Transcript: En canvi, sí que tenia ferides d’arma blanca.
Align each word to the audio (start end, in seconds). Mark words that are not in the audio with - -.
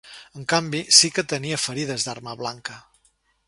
En 0.39 0.45
canvi, 0.53 0.79
sí 1.01 1.11
que 1.17 1.25
tenia 1.35 1.61
ferides 1.67 2.07
d’arma 2.09 2.37
blanca. 2.43 2.83